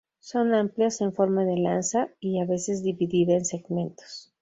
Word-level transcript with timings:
Son 0.19 0.55
amplias 0.55 0.99
en 1.01 1.13
forma 1.13 1.45
de 1.45 1.57
lanza 1.57 2.09
y, 2.19 2.39
a 2.39 2.45
veces 2.47 2.81
dividida 2.81 3.35
en 3.35 3.45
segmentos. 3.45 4.31